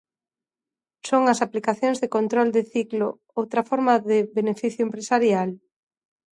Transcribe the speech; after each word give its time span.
Son 1.09 1.23
as 1.33 1.39
aplicacións 1.45 1.97
de 1.99 2.11
control 2.17 2.47
de 2.55 2.63
ciclo 2.73 3.07
outra 3.39 3.61
forma 3.69 3.93
de 4.09 4.17
beneficio 4.37 4.81
empresarial? 4.87 5.49